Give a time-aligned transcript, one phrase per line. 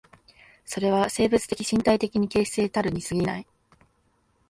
[0.65, 3.45] それは生物的身体的形成たるに過ぎない。